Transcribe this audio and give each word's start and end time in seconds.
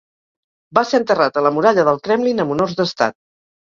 Va 0.77 0.85
ser 0.93 1.01
enterrat 1.03 1.39
a 1.39 1.45
la 1.49 1.53
muralla 1.59 1.87
del 1.93 2.03
Kremlin 2.11 2.45
amb 2.47 2.59
honors 2.59 2.79
d'Estat. 2.83 3.23